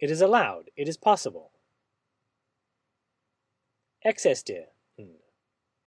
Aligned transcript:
It 0.00 0.10
is 0.10 0.22
allowed, 0.22 0.70
it 0.76 0.88
is 0.88 0.96
possible. 0.96 1.52
Excess 4.02 4.42
de 4.42 4.66